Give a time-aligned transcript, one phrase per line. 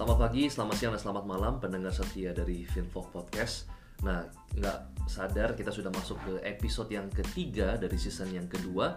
[0.00, 3.68] Selamat pagi, selamat siang, dan selamat malam pendengar setia dari Finfog Podcast.
[4.00, 4.24] Nah,
[4.56, 8.96] nggak sadar kita sudah masuk ke episode yang ketiga dari season yang kedua,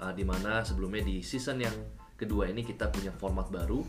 [0.00, 1.76] uh, di mana sebelumnya di season yang
[2.16, 3.84] kedua ini kita punya format baru,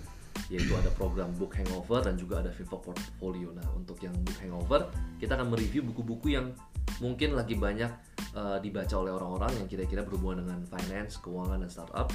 [0.51, 3.55] yaitu ada program Book Hangover dan juga ada Finfog Portfolio.
[3.55, 6.51] Nah, untuk yang Book Hangover, kita akan mereview buku-buku yang
[6.99, 7.87] mungkin lagi banyak
[8.35, 12.11] uh, dibaca oleh orang-orang yang kira-kira berhubungan dengan finance, keuangan, dan startup.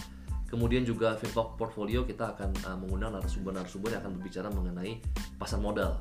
[0.49, 5.03] Kemudian juga Fintalk Portfolio kita akan uh, mengundang narasumber-narasumber yang akan berbicara mengenai
[5.41, 5.99] pasar modal.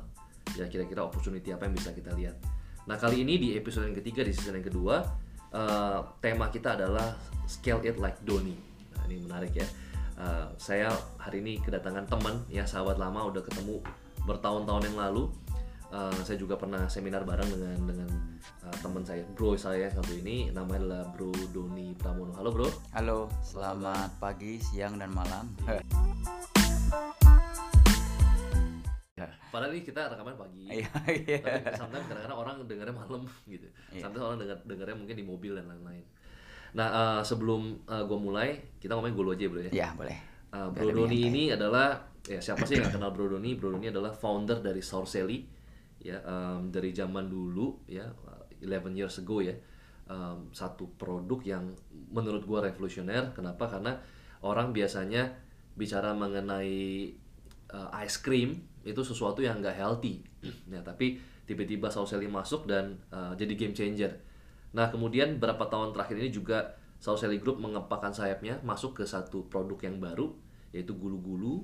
[0.54, 2.38] Ya kira-kira opportunity apa yang bisa kita lihat.
[2.84, 5.02] Nah kali ini di episode yang ketiga di season yang kedua
[5.50, 7.16] uh, tema kita adalah
[7.48, 8.54] scale it like Doni.
[8.94, 9.66] Nah ini menarik ya.
[10.14, 13.82] Uh, saya hari ini kedatangan teman ya sahabat lama udah ketemu
[14.22, 15.26] bertahun-tahun yang lalu
[15.94, 18.10] Uh, saya juga pernah seminar bareng dengan dengan
[18.66, 22.34] uh, teman saya, bro saya satu ini, namanya adalah Bro Doni Pramono.
[22.34, 22.66] Halo bro.
[22.98, 25.54] Halo, selamat pagi, siang dan malam.
[29.14, 30.66] Ya, padahal ini kita rekaman pagi.
[30.66, 31.38] Iya, iya.
[31.38, 33.70] Tapi sometimes kadang-kadang orang dengarnya malam gitu.
[33.94, 34.02] Iya.
[34.02, 36.02] Sometimes orang dengar dengarnya mungkin di mobil dan lain-lain.
[36.74, 39.70] Nah, uh, sebelum uh, gue mulai, kita ngomongin gue aja bro ya.
[39.70, 40.18] Iya, boleh.
[40.50, 43.54] Uh, Bro Doni ini adalah ya siapa sih yang gak kenal Bro Doni?
[43.54, 45.53] Bro Doni adalah founder dari Sourcely
[46.04, 48.12] ya um, dari zaman dulu ya
[48.60, 49.56] 11 years ago ya
[50.08, 51.64] um, satu produk yang
[52.12, 53.32] menurut gua revolusioner.
[53.32, 53.68] Kenapa?
[53.68, 53.96] Karena
[54.44, 55.32] orang biasanya
[55.74, 57.10] bicara mengenai
[57.72, 60.20] uh, ice cream itu sesuatu yang nggak healthy.
[60.68, 64.20] Ya tapi tiba-tiba Sourcely masuk dan uh, jadi game changer.
[64.76, 69.76] Nah kemudian berapa tahun terakhir ini juga Sourcely Group mengepakkan sayapnya masuk ke satu produk
[69.84, 70.32] yang baru
[70.72, 71.62] yaitu gulu-gulu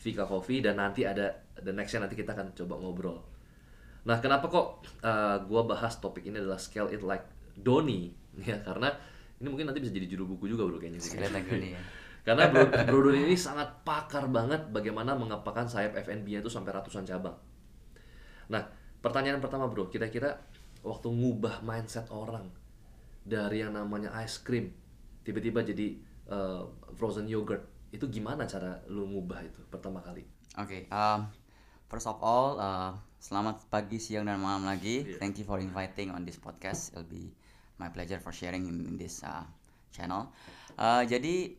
[0.00, 3.31] Vika Coffee dan nanti ada the nextnya nanti kita akan coba ngobrol
[4.02, 7.22] Nah, kenapa kok uh, gua bahas topik ini adalah scale it like
[7.54, 8.10] Doni
[8.48, 8.90] ya karena
[9.38, 11.18] ini mungkin nanti bisa jadi judul buku juga bro kayaknya sih.
[11.18, 11.82] Sekali lagi nih ya.
[12.22, 17.02] Karena bro, bro Doni ini sangat pakar banget bagaimana mengepakkan sayap FNB-nya itu sampai ratusan
[17.02, 17.34] cabang.
[18.46, 18.62] Nah,
[19.02, 20.38] pertanyaan pertama bro, kira-kira
[20.86, 22.46] waktu ngubah mindset orang
[23.26, 24.70] dari yang namanya ice cream
[25.22, 25.98] tiba-tiba jadi
[26.30, 26.66] uh,
[26.98, 27.62] frozen yogurt
[27.94, 30.26] itu gimana cara lu ngubah itu pertama kali?
[30.58, 31.26] Oke, um,
[31.86, 35.06] first of all, uh, selamat pagi, siang dan malam lagi.
[35.06, 35.22] Iya.
[35.22, 36.90] Thank you for inviting on this podcast.
[36.90, 37.30] It'll be
[37.78, 39.46] my pleasure for sharing in, in this uh,
[39.94, 40.34] channel.
[40.74, 41.54] Uh, jadi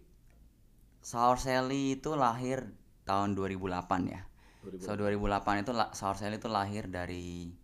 [0.99, 2.67] Sour Sally itu lahir
[3.07, 3.63] tahun 2008
[4.11, 4.27] ya.
[4.67, 4.83] 2008.
[4.83, 7.55] So 2008 itu Sour Sally itu lahir dari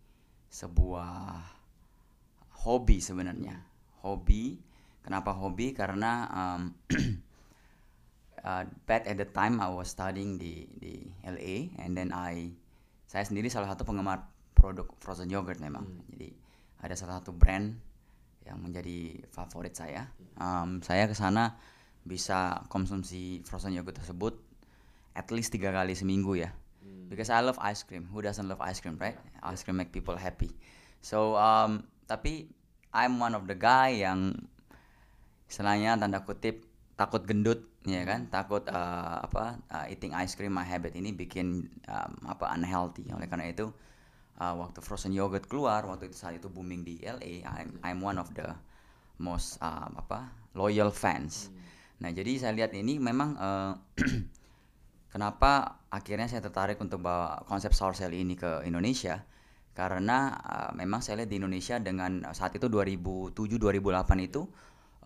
[0.48, 1.44] sebuah
[2.64, 3.60] hobi sebenarnya.
[4.00, 4.56] Hobi.
[5.04, 5.76] Kenapa hobi?
[5.76, 6.72] Karena um,
[8.48, 12.48] uh, back at the time I was studying di di LA and then I
[13.10, 15.82] saya sendiri salah satu penggemar produk frozen yogurt memang.
[16.14, 16.30] Jadi
[16.78, 17.74] ada salah satu brand
[18.46, 20.06] yang menjadi favorit saya.
[20.38, 21.58] Um, saya ke sana
[22.06, 24.38] bisa konsumsi frozen yogurt tersebut
[25.18, 26.54] at least tiga kali seminggu ya.
[27.10, 28.06] Because I love ice cream.
[28.14, 29.18] Who doesn't love ice cream, right?
[29.42, 30.54] Ice cream make people happy.
[31.02, 32.46] So um, tapi
[32.94, 34.38] I'm one of the guy yang
[35.50, 36.62] istilahnya tanda kutip
[36.94, 38.28] takut gendut ya kan?
[38.28, 43.08] Takut uh, apa uh, eating ice cream my habit ini bikin um, apa unhealthy.
[43.12, 43.72] Oleh karena itu
[44.40, 48.16] uh, waktu frozen yogurt keluar waktu itu saat itu booming di LA I'm I'm one
[48.16, 48.52] of the
[49.20, 51.52] most uh, apa loyal fans.
[52.00, 53.72] Nah jadi saya lihat ini memang uh,
[55.12, 59.24] kenapa akhirnya saya tertarik untuk bawa konsep sour cell ini ke Indonesia?
[59.76, 64.44] Karena uh, memang saya lihat di Indonesia dengan saat itu 2007 2008 itu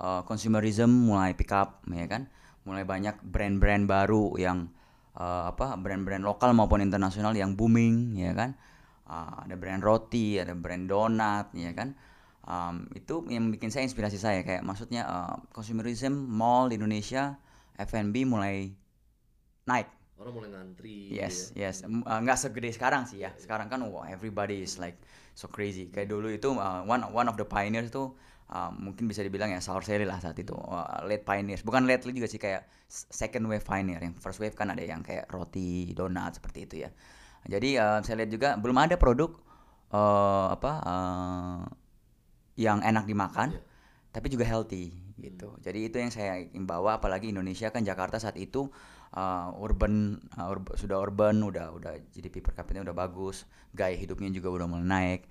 [0.01, 2.31] uh, consumerism mulai pick up ya kan
[2.65, 4.69] mulai banyak brand-brand baru yang
[5.17, 8.53] uh, apa brand-brand lokal maupun internasional yang booming ya kan
[9.05, 11.93] Uh, ada brand roti ada brand donat ya kan
[12.45, 17.41] Um, itu yang bikin saya inspirasi saya kayak maksudnya uh, consumerism mall di Indonesia
[17.81, 18.69] F&B mulai
[19.65, 19.89] naik
[20.21, 21.73] Orang mulai ngantri Yes, ya.
[21.73, 21.89] yes.
[21.89, 23.33] Uh, nggak segede sekarang sih ya.
[23.41, 25.01] Sekarang kan wow, everybody is like
[25.33, 25.89] so crazy.
[25.89, 28.13] Kayak dulu itu uh, one one of the pioneers itu
[28.55, 30.55] uh, mungkin bisa dibilang ya Sour Sally lah saat itu.
[30.55, 31.67] Uh, late pioneers.
[31.67, 33.99] Bukan late juga sih kayak second wave pioneer.
[33.99, 36.91] Yang first wave kan ada yang kayak roti, donat seperti itu ya.
[37.45, 39.35] Jadi uh, saya lihat juga belum ada produk
[39.93, 41.61] uh, apa uh,
[42.55, 43.63] yang enak dimakan Iya.
[44.15, 45.59] tapi juga healthy gitu.
[45.59, 48.71] Jadi itu yang saya bawa apalagi Indonesia kan Jakarta saat itu
[49.15, 54.29] uh, urban uh, urb- sudah urban udah udah GDP per kapita udah bagus, gaya hidupnya
[54.35, 55.23] juga udah mulai naik.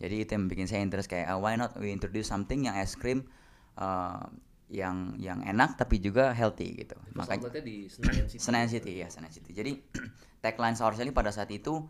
[0.00, 2.96] Jadi itu yang bikin saya interest kayak uh, why not we introduce something yang es
[2.96, 3.28] krim
[3.76, 4.24] uh,
[4.70, 6.96] yang yang enak tapi juga healthy gitu.
[7.12, 8.40] First Makanya di Senayan City.
[8.46, 9.50] Senayan City ya Senayan City.
[9.52, 9.72] Jadi
[10.44, 11.84] tagline Sour Sally pada saat itu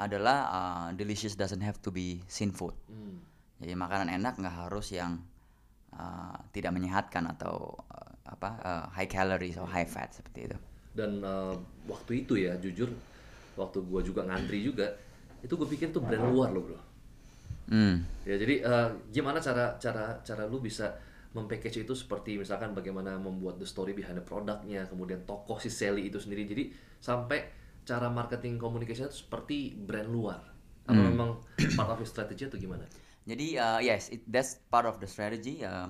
[0.00, 2.72] adalah uh, delicious doesn't have to be sin food.
[2.88, 3.20] Hmm.
[3.62, 5.22] Jadi makanan enak nggak harus yang
[5.94, 10.58] uh, tidak menyehatkan atau uh, apa uh, high calories atau high fat seperti itu.
[10.92, 11.56] Dan uh,
[11.88, 12.92] waktu itu ya jujur
[13.56, 14.88] waktu gue juga ngantri juga
[15.42, 16.80] itu gue pikir tuh brand luar loh bro.
[17.62, 18.04] Hmm.
[18.26, 20.98] ya jadi eh, gimana cara cara cara lu bisa
[21.32, 26.12] mempackage itu seperti misalkan bagaimana membuat the story behind the produknya kemudian tokoh si Sally
[26.12, 26.44] itu sendiri.
[26.44, 26.68] Jadi
[27.00, 27.48] sampai
[27.82, 30.40] cara marketing communication itu seperti brand luar.
[30.84, 31.40] Atau memang
[31.78, 32.84] part of strategy atau gimana?
[33.24, 35.64] Jadi uh, yes, it, that's part of the strategy.
[35.64, 35.88] Uh,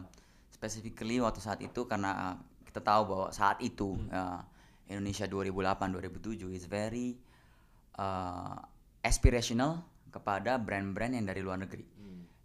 [0.53, 2.37] specifically waktu saat itu karena uh,
[2.69, 4.39] kita tahu bahwa saat itu uh,
[4.93, 7.17] Indonesia 2008-2007 is very
[7.97, 8.61] uh,
[9.01, 11.85] aspirational kepada brand-brand yang dari luar negeri.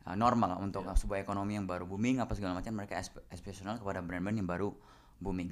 [0.08, 4.00] Uh, normal untuk sebuah ekonomi yang baru booming apa segala macam mereka asp- aspirational kepada
[4.00, 4.72] brand-brand yang baru
[5.20, 5.52] booming.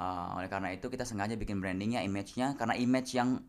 [0.00, 3.44] Uh, oleh karena itu kita sengaja bikin brandingnya, image-nya karena image yang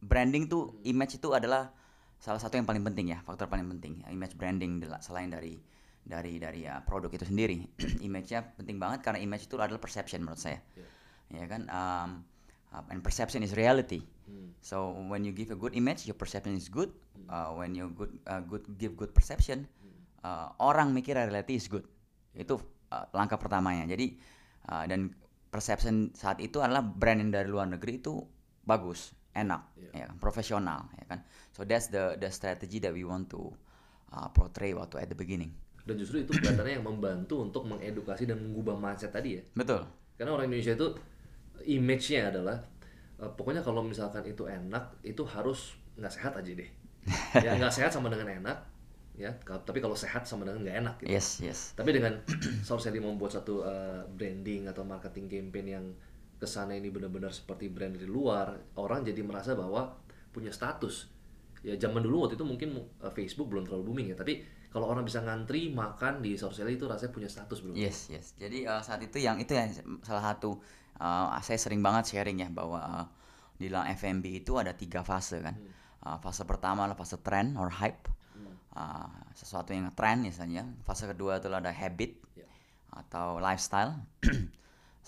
[0.00, 1.68] branding tuh image itu adalah
[2.16, 4.00] salah satu yang paling penting ya faktor paling penting.
[4.08, 5.60] Image branding selain dari
[6.00, 7.60] dari dari ya, produk itu sendiri.
[8.08, 10.64] Image-nya penting banget karena image itu adalah perception menurut saya
[11.32, 11.66] ya kan?
[11.70, 12.10] Um,
[12.74, 14.02] uh, and perception is reality.
[14.62, 16.94] So when you give a good image your perception is good.
[17.26, 19.66] Uh, when you good uh, good give good perception
[20.22, 21.84] uh, orang mikir reality is good.
[22.36, 22.60] Itu
[22.92, 23.88] uh, langkah pertamanya.
[23.90, 24.14] Jadi
[24.70, 25.10] uh, dan
[25.50, 28.22] perception saat itu adalah brand yang dari luar negeri itu
[28.62, 29.62] bagus enak
[29.94, 31.18] ya kan, profesional ya kan?
[31.54, 33.50] So that's the the strategy that we want to
[34.14, 35.50] uh, portray waktu at the beginning.
[35.82, 39.42] Dan justru itu kelihatannya yang membantu untuk mengedukasi dan mengubah mindset tadi ya.
[39.56, 39.88] Betul.
[40.14, 40.88] Karena orang Indonesia itu
[41.66, 42.56] image-nya adalah
[43.20, 46.70] eh, pokoknya kalau misalkan itu enak itu harus nggak sehat aja deh.
[47.44, 48.58] Ya nggak sehat sama dengan enak
[49.16, 49.32] ya.
[49.44, 51.10] Tapi kalau sehat sama dengan nggak enak gitu.
[51.12, 51.60] yes yes.
[51.76, 52.20] Tapi dengan
[52.66, 55.86] Sally membuat satu eh, branding atau marketing campaign yang
[56.40, 59.92] ke sana ini benar-benar seperti brand dari luar orang jadi merasa bahwa
[60.32, 61.12] punya status.
[61.60, 64.16] Ya zaman dulu waktu itu mungkin eh, Facebook belum terlalu booming ya.
[64.16, 67.74] Tapi kalau orang bisa ngantri makan di Sally itu rasanya punya status bro.
[67.74, 68.38] Yes, yes.
[68.38, 69.66] Jadi uh, saat itu yang itu yang
[70.06, 70.62] salah satu
[71.00, 73.06] uh, saya sering banget sharing ya bahwa uh,
[73.56, 75.56] di dalam FMB itu ada tiga fase kan.
[76.00, 78.08] Uh, fase pertama adalah fase trend or hype.
[78.70, 80.64] Uh, sesuatu yang trend misalnya.
[80.86, 82.46] Fase kedua itu ada habit Ya.
[82.92, 83.96] atau lifestyle.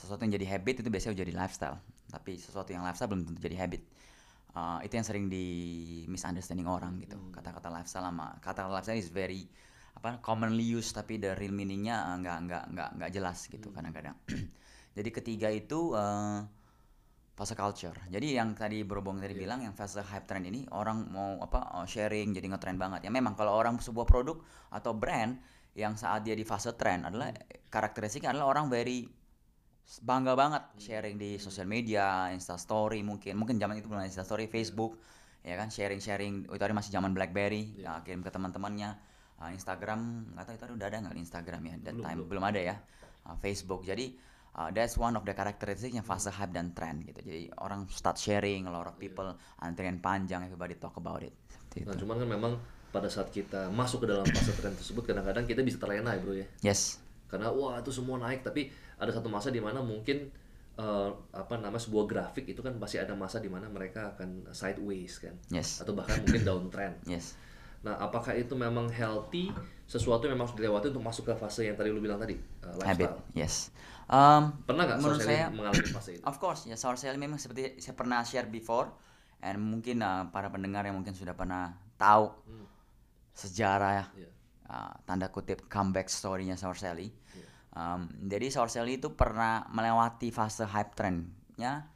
[0.01, 1.79] sesuatu yang jadi habit itu biasanya jadi lifestyle.
[2.11, 3.83] Tapi sesuatu yang lifestyle belum tentu jadi habit.
[4.53, 5.47] Uh, itu yang sering di
[6.13, 7.17] misunderstanding orang gitu.
[7.33, 9.49] Kata-kata lifestyle sama kata lifestyle is very
[9.93, 14.17] apa commonly used tapi the real meaningnya nggak nggak nggak nggak jelas gitu kadang-kadang.
[14.93, 16.45] Jadi ketiga itu uh,
[17.33, 17.97] fase culture.
[18.13, 21.87] Jadi yang tadi berhubung tadi bilang yang fase hype trend ini orang mau apa uh,
[21.89, 23.09] sharing jadi ngetrend banget.
[23.09, 24.37] Ya memang kalau orang sebuah produk
[24.69, 25.41] atau brand
[25.73, 27.33] yang saat dia di fase trend adalah
[27.73, 29.09] karakteristiknya adalah orang very
[30.05, 34.23] bangga banget sharing di sosial media, Insta Story mungkin, mungkin zaman itu belum ada Insta
[34.25, 35.01] Story, Facebook,
[35.43, 36.49] ya kan sharing-sharing.
[36.49, 38.95] Oh, itu hari masih zaman BlackBerry, ya, kirim ke teman-temannya.
[39.43, 42.77] Uh, Instagram nggak tahu itu udah ada nggak Instagram ya, that time belum ada ya.
[43.27, 44.15] Uh, Facebook, jadi
[44.55, 47.21] uh, that's one of the characteristicsnya fase hype dan trend gitu.
[47.21, 49.29] Jadi orang start sharing, a lot of people
[49.59, 51.33] antrian panjang, everybody talk about it.
[51.49, 52.05] Seperti Nah, itu.
[52.05, 52.53] cuman kan memang
[52.89, 56.37] pada saat kita masuk ke dalam fase tren tersebut kadang-kadang kita bisa terlena ya bro
[56.37, 56.47] ya.
[56.61, 58.69] Yes, Karena wah itu semua naik tapi
[59.01, 60.29] ada satu masa di mana mungkin
[60.73, 65.17] eh, apa nama sebuah grafik itu kan pasti ada masa di mana mereka akan sideways
[65.17, 65.33] kan.
[65.49, 67.01] yes, Atau bahkan mungkin downtrend.
[67.09, 67.33] yes.
[67.83, 69.51] Nah, apakah itu memang healthy
[69.89, 72.37] sesuatu yang memang harus dilewati untuk masuk ke fase yang tadi lu bilang tadi,
[72.79, 73.19] Habit, lifestyle.
[73.35, 73.73] yes.
[74.11, 76.25] Um, Pernah nggak menurut saya mengalami fase itu?
[76.27, 78.91] Of course, ya sour sale memang seperti saya pernah share before,
[79.41, 82.31] and mungkin uh, para pendengar yang mungkin sudah pernah tahu
[83.33, 84.29] sejarah Iya.
[84.69, 87.09] uh, tanda kutip comeback story-nya Sour Sally.
[87.73, 91.89] Um, jadi Sour Sally itu pernah melewati fase hype trend-nya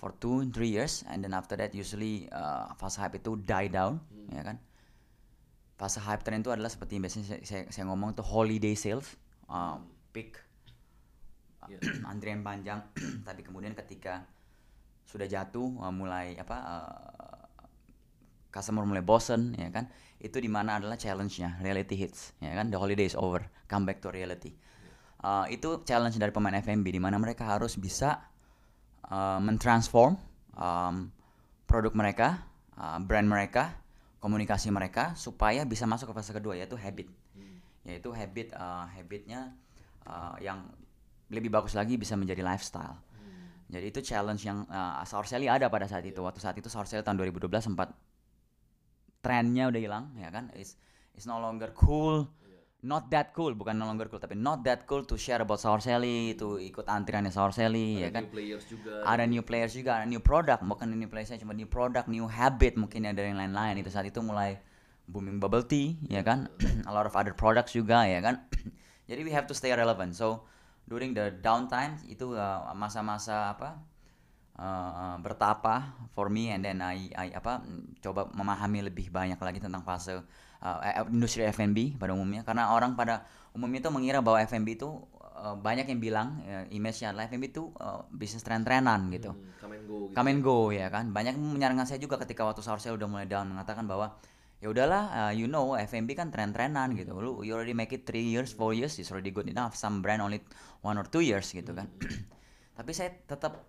[0.00, 4.00] for two, three years, and then after that usually uh, fase hype itu die down,
[4.32, 4.56] ya kan?
[5.76, 9.18] Fase hype trend itu adalah seperti biasanya saya, saya, saya ngomong itu holiday sales,
[9.50, 9.76] uh,
[10.14, 10.38] peak
[11.68, 11.78] Iya.
[12.12, 12.80] antrian panjang.
[13.28, 14.24] Tapi kemudian ketika
[15.04, 17.44] sudah jatuh uh, mulai apa uh,
[18.48, 19.90] customer mulai bosen ya kan
[20.22, 24.00] itu di mana adalah challenge-nya reality hits ya kan the holiday is over come back
[24.00, 24.54] to reality.
[25.24, 28.20] Uh, itu challenge dari pemain FMB di mana mereka harus bisa
[29.08, 30.20] uh, mentransform
[30.52, 31.08] um,
[31.64, 32.44] produk mereka
[32.76, 33.72] uh, brand mereka
[34.20, 37.08] komunikasi mereka supaya bisa masuk ke fase kedua yaitu habit.
[37.84, 39.52] Yaitu habit uh, habitnya
[40.08, 40.64] uh, yang
[41.32, 43.00] lebih bagus lagi bisa menjadi lifestyle.
[43.64, 46.20] Jadi itu challenge yang uh, Sour Sally ada pada saat itu.
[46.20, 47.96] Waktu saat itu Sour Sally tahun 2012 sempat
[49.24, 50.52] trennya udah hilang ya kan.
[50.52, 50.76] It's,
[51.16, 52.28] it's no longer cool.
[52.84, 55.80] Not that cool, bukan no longer cool, tapi not that cool to share about Sour
[55.80, 58.22] Sally, itu ikut antriannya Sour Sally ya Ada kan.
[58.28, 58.94] new players juga.
[59.08, 62.76] Ada new players juga, ada new product, bukan new players cuma new product, new habit
[62.76, 63.80] mungkin ada yang lain-lain.
[63.80, 64.60] Itu saat itu mulai
[65.08, 66.52] booming bubble tea, ya kan?
[66.84, 68.44] A lot of other products juga, ya kan?
[69.08, 70.12] Jadi we have to stay relevant.
[70.12, 70.44] So
[70.84, 73.80] during the downtime itu uh, masa-masa apa?
[74.58, 77.62] uh, uh, bertapa for me and then I, I apa
[78.02, 80.22] coba memahami lebih banyak lagi tentang fase
[80.62, 84.90] uh, eh, industri F&B pada umumnya karena orang pada umumnya itu mengira bahwa F&B itu
[85.38, 89.34] uh, banyak yang bilang uh, image-nya adalah F&B itu uh, bisnis tren-trenan gitu.
[89.34, 90.14] Hmm, come and go gitu.
[90.14, 91.10] Come and go ya kan.
[91.14, 94.18] Banyak menyarankan saya juga ketika waktu sahur saya udah mulai down mengatakan bahwa
[94.64, 97.12] ya udahlah uh, you know F&B kan tren-trenan gitu.
[97.20, 99.76] Lu you already make it 3 years, 4 years is already good enough.
[99.76, 100.40] Some brand only
[100.80, 101.92] one or two years gitu kan.
[102.80, 103.60] Tapi saya tetap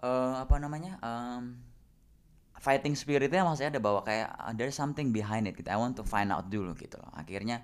[0.00, 0.96] eh apa namanya?
[1.04, 1.60] um,
[2.58, 5.68] fighting spiritnya masih ada bahwa kayak uh, there's something behind it gitu.
[5.68, 7.12] I want to find out dulu gitu loh.
[7.14, 7.62] Akhirnya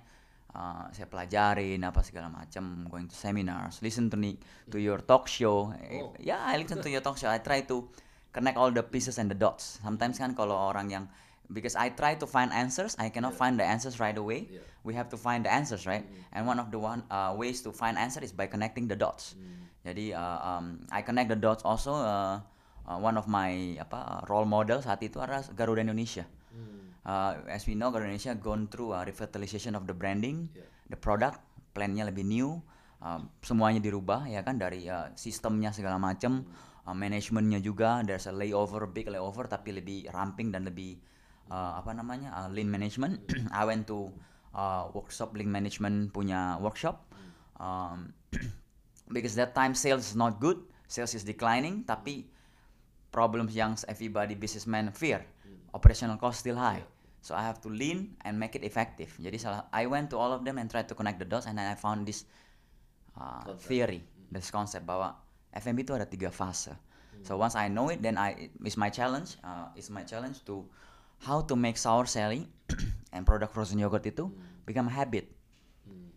[0.55, 4.39] uh, saya pelajarin apa segala macam, going to seminars, listen to ni-
[4.71, 5.73] to your talk show.
[5.89, 6.13] Eh, Oh.
[6.21, 7.27] Yeah, I listen to your talk show.
[7.33, 7.89] I try to
[8.31, 9.79] connect all the pieces and the dots.
[9.83, 11.05] Sometimes kan kalau orang yang
[11.51, 13.41] because I try to find answers, I cannot Yeah.
[13.41, 14.47] find the answers right away.
[14.49, 14.65] Yeah.
[14.85, 16.05] We have to find the answers, right?
[16.33, 19.33] And one of the one uh, ways to find answer is by connecting the dots.
[19.85, 21.93] Jadi uh, um, I connect the dots also.
[21.93, 22.41] Uh,
[22.85, 26.25] uh, one of my apa uh, role model saat itu adalah Garuda Indonesia.
[26.53, 26.93] Hmm.
[27.05, 30.69] Uh, as we know, Garuda Indonesia gone through a revitalization of the branding, Yeah.
[30.93, 31.41] the product,
[31.73, 32.61] plannya lebih new,
[33.01, 36.45] um, semuanya dirubah ya kan dari uh, sistemnya segala macam,
[36.85, 40.97] uh, manajemennya juga, there's a layover, big layover tapi lebih ramping dan lebih
[41.51, 43.21] uh, apa namanya uh, lean management.
[43.51, 44.09] I went to
[44.55, 47.05] uh, workshop lean management punya workshop.
[47.59, 48.13] Um,
[49.15, 52.27] because that time sales is not good, sales is declining, tapi
[53.13, 55.23] problems yang everybody businessman fear,
[55.71, 56.83] operational cost still high.
[57.25, 59.09] So I have to lean and make it effective.
[59.17, 61.57] Jadi salah, I went to all of them and tried to connect the dots and
[61.57, 62.29] then I found this
[63.17, 65.17] uh, theory, this concept bahwa
[65.49, 66.75] FMB itu ada tiga fase.
[67.25, 70.67] So once I know it, then I it's my challenge, uh, it's my challenge to
[71.23, 72.49] how to make sour selling
[73.15, 74.27] and product frozen yogurt itu
[74.67, 75.31] become a habit.
[75.87, 76.11] Hmm.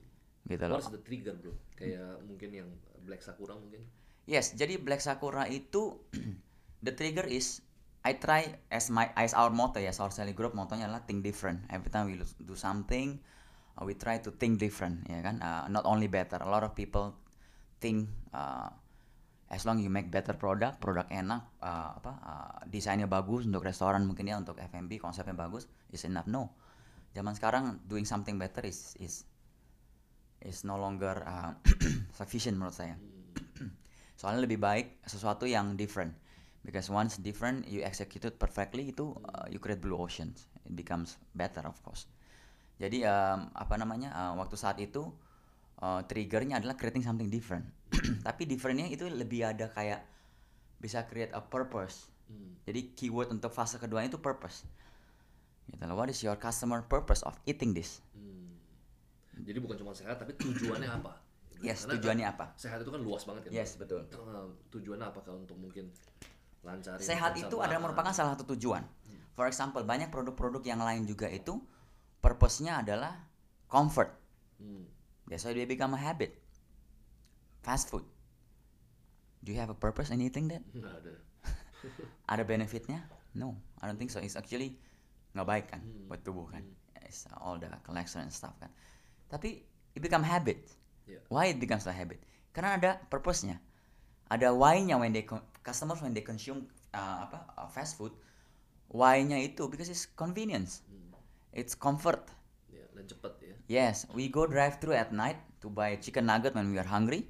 [0.48, 0.80] Gitu loh.
[0.82, 1.54] The trigger bro?
[1.78, 2.68] Kayak mungkin yang
[3.06, 3.86] Black Sakura mungkin.
[4.28, 5.96] Yes, jadi Black Sakura itu
[6.84, 7.64] the trigger is
[8.06, 11.66] I try as my as our motto ya, our selling group motonya adalah think different.
[11.68, 13.18] Every time we do something,
[13.76, 15.42] uh, we try to think different, ya kan?
[15.42, 16.38] Uh, not only better.
[16.38, 17.12] A lot of people
[17.82, 18.70] think uh,
[19.48, 24.04] as long you make better product, produk enak, uh, apa uh, desainnya bagus untuk restoran
[24.04, 26.28] mungkin ya untuk F&B konsepnya bagus, is enough.
[26.28, 26.52] No,
[27.16, 29.24] zaman sekarang doing something better is is
[30.44, 31.56] is no longer uh,
[32.20, 33.00] sufficient menurut saya.
[34.20, 36.12] Soalnya lebih baik sesuatu yang different.
[36.60, 40.44] Because once different, you execute perfectly, itu uh, you create blue oceans.
[40.68, 42.04] It becomes better of course.
[42.76, 45.08] Jadi um, apa namanya uh, waktu saat itu
[45.82, 47.66] uh, triggernya adalah creating something different.
[48.26, 50.04] Tapi differentnya itu lebih ada kayak
[50.78, 52.10] bisa create a purpose.
[52.28, 52.54] Hmm.
[52.68, 54.66] Jadi keyword untuk fase kedua itu purpose.
[55.68, 55.96] Gitu loh.
[55.96, 58.04] What is your customer purpose of eating this?
[58.14, 58.54] Hmm.
[59.42, 61.12] Jadi bukan cuma sehat tapi tujuannya apa?
[61.58, 62.44] Yes, Karena tujuannya apa?
[62.54, 63.58] Sehat itu kan luas banget kan.
[63.58, 64.06] Yes, betul.
[64.06, 65.90] Eh, tujuannya apa kalau untuk mungkin
[66.62, 67.90] lancarin Sehat itu adalah makan?
[67.90, 68.86] merupakan salah satu tujuan.
[69.34, 71.58] For example, banyak produk-produk yang lain juga itu
[72.22, 73.26] purpose-nya adalah
[73.66, 74.10] comfort.
[74.62, 74.86] Hmm.
[75.28, 76.34] That's why they become a habit.
[77.60, 78.04] Fast food.
[79.44, 80.64] Do you have a purpose in eating that?
[80.72, 81.14] Nggak ada.
[82.32, 83.04] Ada benefitnya?
[83.36, 84.18] No, I don't think so.
[84.18, 84.74] It's actually
[85.36, 86.08] nggak baik kan Hmm.
[86.10, 86.64] buat tubuh kan.
[87.06, 88.72] It's all the cholesterol and stuff kan.
[89.30, 89.62] Tapi
[89.94, 90.64] it become habit.
[91.06, 91.22] Yeah.
[91.30, 92.20] Why it becomes a habit?
[92.52, 93.60] Karena ada purpose-nya.
[94.28, 95.24] Ada why-nya when they
[95.64, 98.12] customers when they consume uh, apa uh, fast food.
[98.90, 100.82] Why-nya itu because it's convenience.
[100.90, 101.14] Hmm.
[101.54, 102.26] It's comfort.
[102.68, 103.37] Ya, dan cepet ya.
[103.68, 107.28] Yes, we go drive through at night to buy chicken nugget when we are hungry.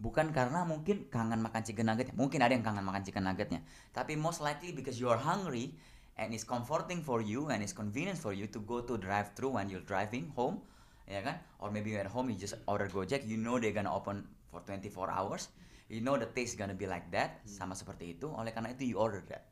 [0.00, 2.16] Bukan karena mungkin kangen makan chicken nuggetnya.
[2.16, 3.60] Mungkin ada yang kangen makan chicken nuggetnya.
[3.92, 5.76] Tapi most likely because you are hungry
[6.16, 9.60] and it's comforting for you and it's convenient for you to go to drive through
[9.60, 10.64] when you're driving home.
[11.04, 11.36] Ya kan?
[11.60, 14.64] Or maybe you're at home you just order Gojek, you know they're gonna open for
[14.64, 15.52] 24 hours.
[15.92, 18.32] You know the taste gonna be like that, sama seperti itu.
[18.32, 19.44] Oleh karena itu you order that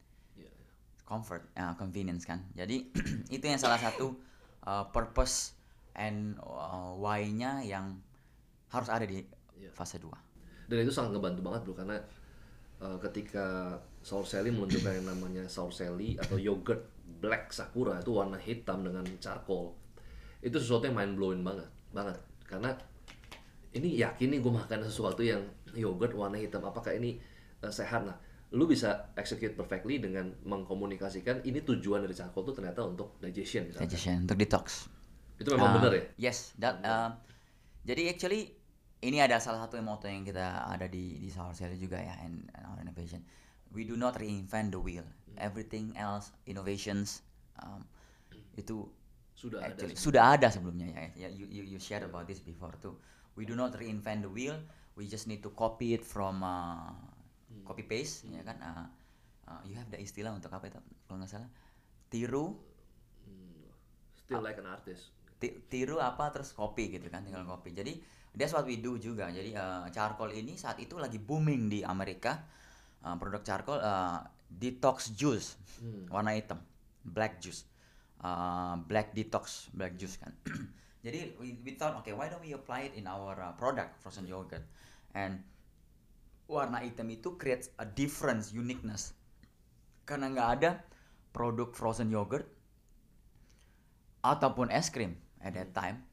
[1.04, 2.40] comfort, uh, convenience kan.
[2.56, 2.88] Jadi
[3.36, 4.16] itu yang salah satu
[4.64, 5.55] uh, purpose
[5.96, 7.98] and uh, why-nya yang
[8.70, 9.24] harus ada di
[9.56, 9.72] Iya.
[9.72, 10.68] fase 2.
[10.68, 11.96] Dan itu sangat ngebantu banget bro karena
[12.82, 13.72] eh, ketika
[14.04, 16.84] Sour Sally meluncurkan yang namanya Sour Sally atau yogurt
[17.22, 19.72] black sakura itu warna hitam dengan charcoal
[20.44, 22.76] itu sesuatu yang mind blowing banget banget karena
[23.72, 25.40] ini yakin nih gue makan sesuatu yang
[25.72, 27.16] yogurt warna hitam apakah ini
[27.64, 28.18] eh, sehat nah
[28.52, 33.90] lu bisa execute perfectly dengan mengkomunikasikan ini tujuan dari charcoal itu ternyata untuk digestion misalnya.
[33.90, 34.86] Digestion untuk detox.
[35.36, 37.12] Itu memang Uh, benar ya Yes, that, uh,
[37.84, 38.56] jadi actually
[39.04, 42.64] ini ada salah satu moto yang kita ada di di Sour juga ya and, and
[42.66, 43.20] our innovation.
[43.70, 45.04] We do not reinvent the wheel.
[45.36, 47.20] Everything else innovations
[47.60, 47.84] um,
[48.56, 48.88] itu
[49.36, 50.00] sudah ada Actually, sebenarnya.
[50.00, 51.28] sudah ada sebelumnya ya.
[51.28, 52.96] ya you, you, you shared about this before too.
[53.36, 54.56] We do not reinvent the wheel.
[54.96, 56.88] We just need to copy it from uh,
[57.68, 58.86] copy paste ya kan uh,
[59.44, 61.50] uh, you have the istilah untuk apa itu kalau nggak salah
[62.08, 62.56] tiru
[63.26, 63.66] Hmm,
[64.14, 65.10] still like an artist.
[65.36, 67.96] Ti- tiru apa terus copy gitu kan tinggal copy jadi
[68.36, 69.32] that's what we do juga.
[69.32, 72.44] Jadi uh, charcoal ini saat itu lagi booming di Amerika.
[73.00, 74.20] Uh, produk charcoal uh,
[74.52, 75.56] detox juice.
[76.12, 76.60] Warna hitam.
[77.02, 77.64] Black juice.
[78.20, 80.36] Uh, black detox black juice kan.
[81.06, 84.28] Jadi we, we thought okay why don't we apply it in our uh, product frozen
[84.28, 84.62] yogurt?
[85.16, 85.40] And
[86.46, 89.16] warna hitam itu creates a difference uniqueness.
[90.04, 90.70] Karena nggak ada
[91.32, 92.44] produk frozen yogurt
[94.26, 95.14] ataupun es krim
[95.44, 96.04] at that time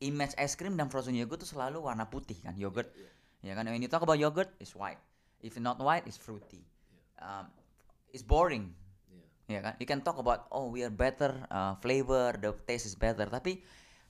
[0.00, 2.88] image es krim dan frozen yogurt itu selalu warna putih kan yogurt.
[3.40, 5.00] Ya kan when you talk about yogurt it's white.
[5.40, 6.64] If not white it's fruity.
[7.20, 7.48] Um,
[8.12, 8.72] it's boring.
[9.48, 9.60] Yeah.
[9.60, 12.96] ya kan you can talk about oh we are better uh, flavor the taste is
[12.98, 13.24] better.
[13.28, 13.62] Tapi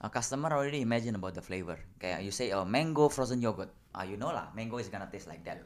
[0.03, 1.79] uh, customer already imagine about the flavor.
[2.03, 3.71] Kayak you say oh mango frozen yogurt.
[3.95, 5.63] Ah you know lah mango is gonna taste like that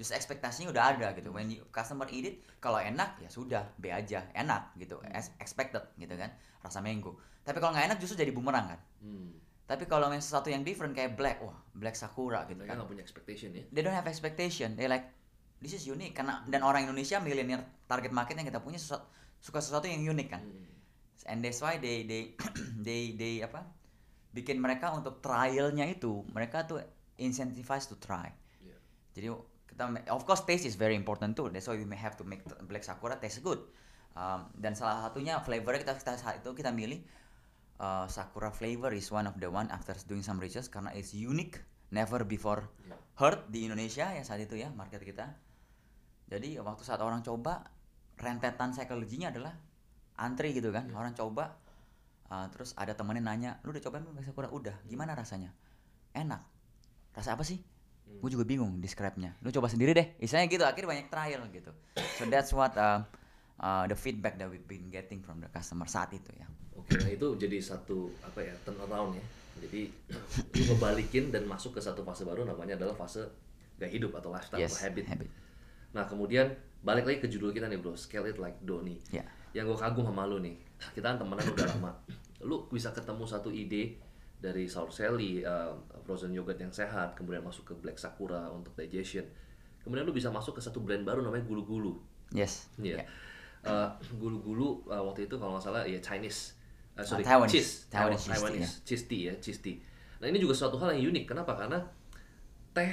[0.00, 1.28] just ekspektasinya udah ada gitu.
[1.28, 4.96] When you, customer eat it kalau enak ya sudah B aja enak gitu.
[5.12, 6.32] As expected gitu kan
[6.64, 7.20] rasa mango.
[7.44, 8.80] Tapi kalau nggak enak justru jadi bumerang kan.
[9.04, 9.36] Hmm.
[9.70, 12.82] tapi kalau yang sesuatu yang different kayak black wah black sakura gitu Mereka kan.
[12.82, 13.62] nggak punya expectation ya.
[13.70, 14.74] they don't have expectation.
[14.74, 15.06] They like
[15.62, 16.10] this is unique.
[16.16, 19.06] Karena dan orang Indonesia milenial target market yang kita punya sesuatu,
[19.38, 20.42] suka sesuatu yang unik kan.
[21.30, 22.34] And that's why they they
[22.86, 23.62] they they apa
[24.34, 26.82] bikin mereka untuk trialnya itu mereka tuh
[27.14, 28.26] incentivized to try.
[28.58, 28.80] Yeah.
[29.14, 29.28] jadi
[29.70, 31.46] kita of course taste is very important too.
[31.48, 33.62] That's why we may have to make black sakura taste good.
[34.18, 36.98] Um, dan salah satunya flavornya kita, kita saat itu kita milih
[37.78, 41.62] uh, sakura flavor is one of the one after doing some research karena it's unique
[41.94, 42.66] never before
[43.18, 45.30] heard di Indonesia ya saat itu ya market kita.
[46.30, 47.66] Jadi waktu saat orang coba
[48.18, 49.54] rentetan psikologinya adalah
[50.18, 50.90] antri gitu kan.
[50.94, 51.58] Orang coba
[52.30, 54.48] uh, terus ada temennya nanya lu udah cobain belum Black sakura?
[54.50, 54.74] Udah.
[54.86, 55.54] Gimana rasanya?
[56.14, 56.42] Enak.
[57.14, 57.58] Rasa apa sih
[58.18, 61.70] gue juga bingung describe-nya lu coba sendiri deh istilahnya gitu akhirnya banyak trial gitu
[62.18, 63.06] so that's what uh,
[63.58, 67.12] uh, the feedback that we've been getting from the customer saat itu ya Oke, nah
[67.12, 69.24] itu jadi satu apa ya turnaround ya.
[69.60, 69.92] Jadi
[70.56, 73.20] lu ngebalikin dan masuk ke satu fase baru namanya adalah fase
[73.76, 75.04] gaya hidup atau lifestyle Yes, atau habit.
[75.04, 75.28] habit.
[75.92, 76.48] Nah kemudian
[76.80, 78.96] balik lagi ke judul kita nih bro, scale it like Doni.
[79.12, 79.28] Ya.
[79.52, 80.56] Yang gue kagum sama lu nih,
[80.96, 81.92] kita kan temenan udah lama.
[82.48, 84.00] Lu bisa ketemu satu ide
[84.40, 85.70] dari Sour Sally, uh,
[86.02, 89.24] frozen yogurt yang sehat, kemudian masuk ke Black Sakura untuk digestion.
[89.80, 91.92] Kemudian lu bisa masuk ke satu brand baru namanya Gulu Gulu.
[92.32, 93.00] yes Iya.
[93.00, 93.04] Ya.
[93.60, 96.56] Eh, gulu-gulu eh, waktu itu kalau nggak salah ya Chinese.
[96.96, 97.52] Eh, sorry, Ah, Taiwanese.
[97.52, 97.72] cheese.
[97.92, 99.76] Taiwanese Taiwanese cheese tea ya, cheese tea.
[100.20, 101.24] Nah ini juga suatu hal yang unik.
[101.28, 101.52] Kenapa?
[101.56, 101.76] Karena
[102.72, 102.92] teh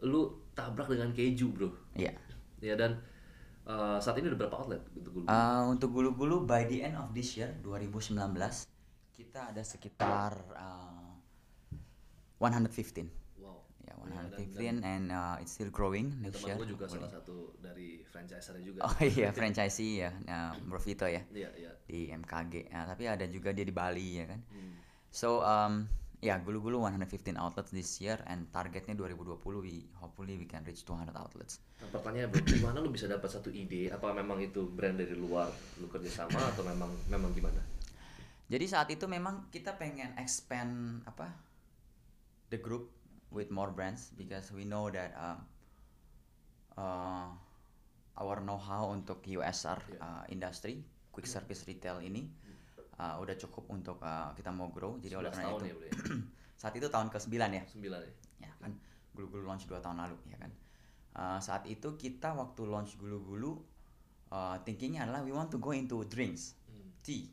[0.00, 1.68] lu tabrak dengan keju bro.
[1.92, 2.12] Iya.
[2.60, 2.96] Ya dan
[3.64, 5.24] eh, saat ini udah berapa outlet untuk gulu?
[5.28, 8.16] Uh, untuk gulu-gulu by the end of this year 2019
[9.22, 11.14] kita ada sekitar uh,
[12.38, 13.06] 115
[13.38, 13.62] wow.
[13.80, 16.98] ya Ya, dan- 115 and uh, it's still growing dan next year juga hopefully.
[16.98, 18.80] salah satu dari franchiser juga.
[18.82, 21.70] oh iya franchisee ya nah, Bro Vito ya Iya, iya.
[21.84, 24.74] di MKG Nah, tapi ada juga dia di Bali ya kan Hmm.
[25.08, 25.86] so um,
[26.18, 31.10] ya gulu-gulu 115 outlets this year and targetnya 2020 we hopefully we can reach 200
[31.12, 33.90] outlets Nah, pertanyaannya bro, gimana lu bisa dapat satu ide?
[33.90, 37.58] Apa memang itu brand dari luar lu kerja sama atau memang memang gimana?
[38.52, 41.32] Jadi saat itu memang kita pengen expand apa
[42.52, 42.92] the group
[43.32, 45.40] with more brands because we know that um,
[46.76, 47.32] uh,
[48.20, 52.28] our know-how untuk USR uh, industry quick service retail ini
[53.00, 55.00] uh, udah cukup untuk uh, kita mau grow.
[55.00, 55.92] Jadi 11 oleh karena itu ya ya?
[56.60, 57.62] saat itu tahun ke-9 ya.
[57.64, 58.12] Sembilan ya?
[58.48, 58.72] Ya kan
[59.16, 60.52] gulu-gulu launch 2 tahun lalu ya kan.
[61.12, 63.64] Uh, saat itu kita waktu launch gulu-gulu
[64.28, 66.56] uh, thinkingnya adalah we want to go into drinks,
[67.04, 67.28] tea,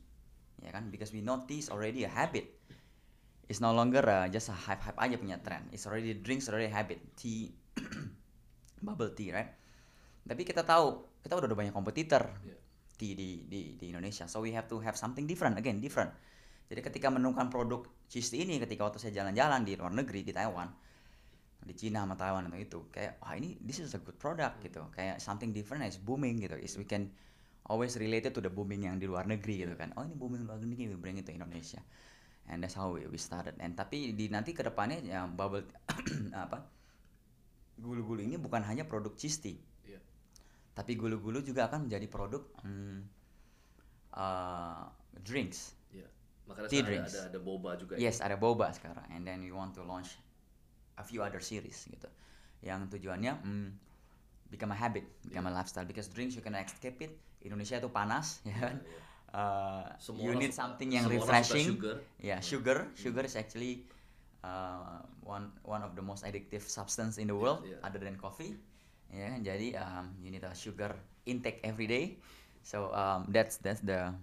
[0.63, 0.91] ya kan?
[0.93, 1.23] Because we
[1.55, 2.47] is already a habit.
[3.49, 5.73] It's no longer uh, just a hype-hype aja punya trend.
[5.73, 7.01] It's already drinks already a habit.
[7.17, 7.49] Tea,
[8.85, 9.49] bubble tea, right?
[10.21, 12.55] Tapi kita tahu kita udah ada banyak kompetitor Iya.
[12.99, 14.29] tea di, di di Indonesia.
[14.29, 16.13] So we have to have something different again, different.
[16.69, 20.29] Jadi ketika menemukan produk cheese tea ini ketika waktu saya jalan-jalan di luar negeri di
[20.29, 20.69] Taiwan,
[21.65, 24.85] di Cina sama Taiwan atau itu kayak wah ini this is a good product gitu
[24.95, 27.11] kayak something different is booming gitu is we can
[27.69, 30.57] always related to the booming yang di luar negeri gitu kan oh ini booming luar
[30.59, 31.79] negeri we bring it to Indonesia
[32.49, 35.63] and that's how we, we started and tapi di nanti ke depannya ya bubble
[36.33, 36.65] apa
[37.79, 40.01] gulu-gulu ini bukan hanya produk cheese tea Iya.
[40.75, 42.99] tapi gulu-gulu juga akan menjadi produk hmm,
[44.17, 44.89] uh,
[45.23, 45.79] drinks.
[46.49, 47.13] Makanya Tea sekarang drinks.
[47.13, 48.09] ada, ada ada boba juga ya.
[48.09, 49.05] Yes, ada boba sekarang.
[49.13, 50.17] And then we want to launch
[50.97, 52.09] a few other series gitu.
[52.65, 53.69] Yang tujuannya mm,
[54.49, 55.85] become a habit, become a lifestyle.
[55.85, 57.13] Because drinks you can escape it.
[57.39, 58.77] Indonesia itu panas, ya kan.
[58.83, 58.99] iya.
[59.29, 61.77] Uh, Semua you need something yang refreshing.
[61.77, 62.01] sugar.
[62.17, 62.89] Ya, sugar.
[62.97, 63.85] Sugar is actually
[64.41, 67.77] uh, one one of the most addictive substance in the world, iya.
[67.85, 68.57] other than coffee.
[69.09, 70.93] ya kan jadi um, you need a sugar
[71.25, 72.21] intake every day
[72.61, 74.13] so um, that's that's the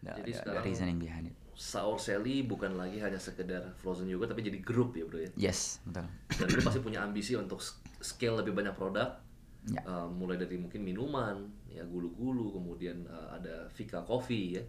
[0.00, 4.32] the, Jadi the- the reasoning behind it Saur Sally bukan lagi hanya sekedar frozen yogurt
[4.32, 5.28] tapi jadi grup ya bro ya.
[5.36, 7.60] yes betul Dan lu pasti punya ambisi untuk
[8.00, 9.20] scale lebih banyak produk.
[9.66, 9.82] Ya.
[9.82, 14.62] Uh, mulai dari mungkin minuman, ya gulu-gulu, kemudian uh, ada Vika Coffee ya,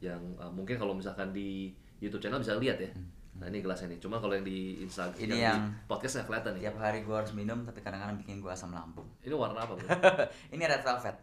[0.00, 2.90] yang uh, mungkin kalau misalkan di YouTube channel bisa lihat ya.
[3.36, 3.98] Nah ini gelasnya nih.
[3.98, 5.24] Cuma kalau yang di Instagram, Hmm.
[5.26, 6.62] Ini yang, yang- di podcast nggak kelihatan nih.
[6.62, 9.88] tiap hari gua harus minum tapi kadang-kadang bikin gua asam lambung Ini warna apa bro?
[10.54, 11.16] ini red velvet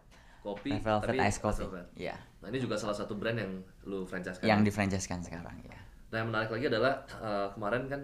[0.43, 1.87] Kopi, red velvet tapi ice coffee velvet.
[1.95, 3.49] ya Nah ini juga salah satu brand yang
[3.87, 4.45] lu franchise kan?
[4.45, 5.79] yang di franchise-kan sekarang ya
[6.11, 8.01] Nah yang menarik lagi adalah uh, kemarin kan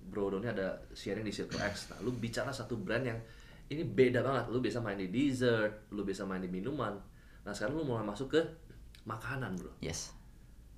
[0.00, 1.86] Bro Doni ada sharing di Circle X.
[1.88, 3.20] Nah lu bicara satu brand yang
[3.72, 4.44] ini beda banget.
[4.48, 7.00] Lu bisa main di dessert, lu bisa main di minuman.
[7.42, 8.40] Nah sekarang lu mulai masuk ke
[9.02, 9.72] makanan bro.
[9.80, 10.14] yes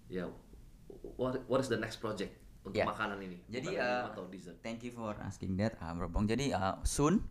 [0.07, 0.28] Ya,
[1.16, 2.30] what, what is the next project
[2.62, 2.87] untuk Ya.
[2.87, 3.40] makanan ini?
[3.48, 4.61] Jadi uh, atau dessert.
[4.61, 6.24] thank you for asking that uh, Bro Bong.
[6.24, 7.24] Jadi uh, soon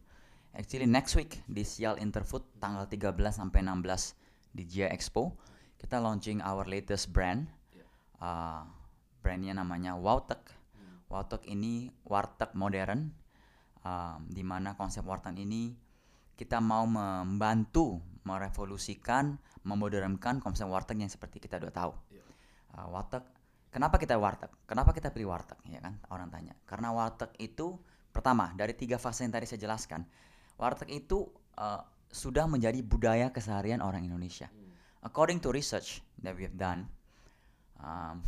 [0.51, 4.17] actually next week di Sial Interfood tanggal 13 sampai 16
[4.53, 5.33] di Jia Expo
[5.77, 7.45] kita launching our latest brand.
[7.71, 7.85] Ya.
[8.17, 8.63] Uh,
[9.21, 10.41] brandnya namanya Wautek.
[11.07, 13.13] Wautek ini warteg modern
[13.83, 15.75] um, di mana konsep warteg ini
[16.33, 21.93] kita mau membantu merevolusikan, memodernkan konsep warteg yang seperti kita udah tahu.
[22.09, 22.23] Ya.
[22.73, 23.23] Uh, warteg
[23.69, 24.49] kenapa kita warteg?
[24.65, 25.59] Kenapa kita pilih warteg?
[25.69, 25.99] Ya kan?
[26.09, 26.57] Orang tanya.
[26.65, 27.77] Karena warteg itu
[28.09, 30.05] pertama dari tiga fase yang tadi saya jelaskan
[30.57, 31.27] warteg itu
[31.59, 31.81] uh,
[32.13, 34.49] sudah menjadi budaya keseharian orang Indonesia.
[35.03, 36.87] According to research that we have done
[37.83, 38.23] um,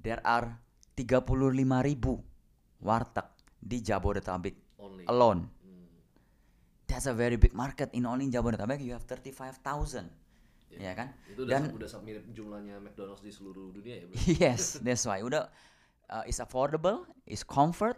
[0.00, 0.56] there are
[0.96, 1.52] 35.000
[1.84, 2.16] ribu
[2.80, 3.28] warteg
[3.60, 5.04] di Jabodetabek Only.
[5.08, 5.86] alone Hmm.
[6.86, 10.08] that's a very big market in only Jabodetabek you have 35,000
[10.76, 14.16] ya kan Itu udah, udah sama mirip jumlahnya McDonald's di seluruh dunia ya bro.
[14.44, 15.24] yes, that's why.
[15.24, 15.48] Udah
[16.12, 17.96] uh, is affordable, is comfort.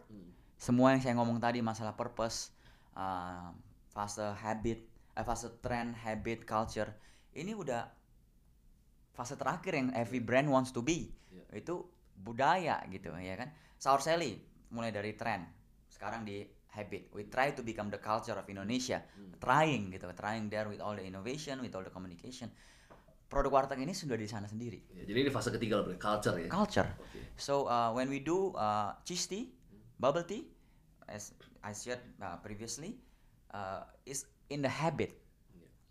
[0.58, 2.50] Semua yang saya ngomong tadi masalah purpose,
[2.98, 3.50] uh,
[3.90, 4.82] fase habit,
[5.14, 6.90] eh, fase trend, habit, culture.
[7.34, 7.86] Ini udah
[9.14, 11.10] fase terakhir yang every brand wants to be.
[11.30, 11.62] Iya.
[11.62, 11.86] Itu
[12.18, 13.50] budaya gitu ya kan.
[13.78, 14.38] Sour Sally
[14.74, 15.46] mulai dari trend,
[15.86, 16.42] sekarang di
[16.78, 17.10] habit.
[17.10, 19.02] We try to become the culture of Indonesia.
[19.42, 22.46] Trying gitu, trying there with all the innovation, with all the communication.
[23.28, 26.48] Produk warteg ini sudah di sana sendiri Ya, jadi ini fase ketiga lah culture ya.
[26.48, 26.88] culture.
[26.96, 27.20] Oke.
[27.36, 29.52] So uh, when we do uh, cheese tea,
[30.00, 30.48] bubble tea,
[31.04, 32.96] as I said uh, previously,
[33.52, 35.12] uh, is in the habit,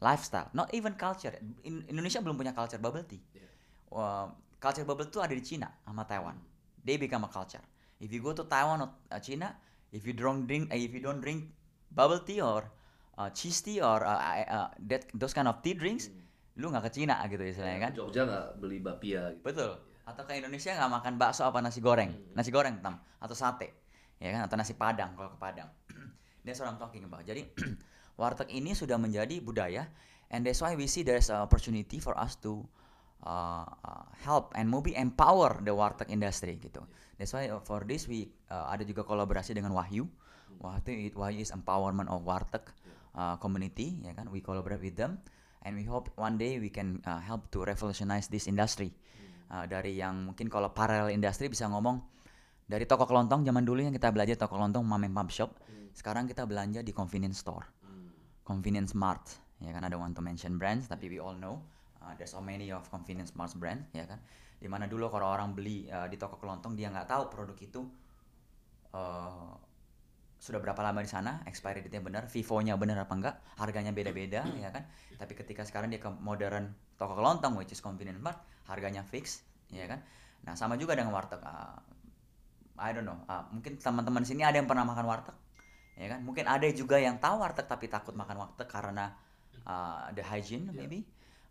[0.01, 1.29] lifestyle, not even culture.
[1.61, 3.21] In Indonesia belum punya culture bubble tea.
[3.37, 3.45] Iya.
[3.93, 6.41] Uh, culture bubble tea ada di Cina sama Taiwan.
[6.81, 7.61] They become a culture.
[8.01, 9.53] If you go to Taiwan or uh, China,
[9.91, 11.47] if you don't drink, uh, if you don't drink
[11.91, 12.67] bubble tea or
[13.17, 16.11] uh, cheese tea or uh, uh, that those kind of tea drinks,
[16.57, 17.91] lu nggak ke Cina gitu istilahnya kan.
[17.93, 19.43] Ke Jogja nggak beli bapia gitu.
[19.45, 19.71] Betul.
[20.07, 23.75] Atau ke Indonesia nggak makan bakso apa nasi goreng, nasi goreng tam atau sate,
[24.23, 25.69] ya kan atau nasi padang kalau ke Padang.
[26.47, 27.27] That's what I'm talking about.
[27.27, 27.43] Jadi
[28.19, 29.83] warteg ini sudah menjadi budaya,
[30.31, 32.63] and that's why we see there's an opportunity for us to
[33.23, 36.83] uh, uh, help and maybe empower the warteg industry gitu.
[37.17, 40.05] That's why uh, for this we uh, ada juga kolaborasi dengan Wahyu.
[40.61, 42.65] Wahyu, Wahyu is empowerment of warteg
[43.17, 44.29] uh, community, ya kan?
[44.29, 45.21] We collaborate with them,
[45.65, 48.93] and we hope one day we can uh, help to revolutionize this industry.
[49.47, 52.03] Uh, dari yang mungkin kalau parallel industry bisa ngomong
[52.67, 55.55] dari toko kelontong zaman dulu yang kita belajar toko kelontong mom and pop shop,
[55.95, 57.63] sekarang kita belanja di convenience store,
[58.43, 59.23] convenience mart,
[59.63, 61.63] ya kan ada want to mention brands tapi we all know
[62.07, 64.23] uh, there's so many of convenience mart brand, ya kan.
[64.57, 67.81] Di mana dulu kalau orang beli uh, di toko kelontong dia nggak tahu produk itu
[68.95, 69.53] uh,
[70.37, 74.69] sudah berapa lama di sana, expiry date-nya benar, Vivo-nya benar apa enggak, harganya beda-beda ya
[74.71, 74.87] kan.
[75.17, 78.39] Tapi ketika sekarang dia ke modern toko kelontong which is convenient mart,
[78.69, 79.43] harganya fix
[79.73, 79.99] ya kan.
[80.45, 81.41] Nah, sama juga dengan warteg.
[81.43, 81.81] ah,
[82.77, 83.17] I don't know.
[83.25, 85.35] ah, mungkin teman-teman sini ada yang pernah makan warteg.
[85.97, 86.21] Ya kan?
[86.21, 89.17] Mungkin ada juga yang tahu warteg tapi takut makan warteg karena
[89.65, 91.03] ah, the hygiene maybe.